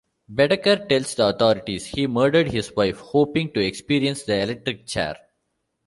[0.33, 5.15] Bedeker tells the authorities he murdered his wife, hoping to experience the electric chair.